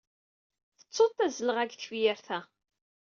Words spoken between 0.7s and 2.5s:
Tettuḍ tazelɣa deg tefyirt-a.